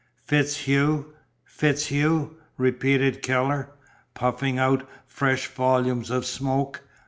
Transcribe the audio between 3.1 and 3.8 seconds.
Keller,